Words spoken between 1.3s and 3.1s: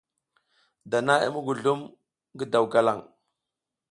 muguzlum ngi daw galang.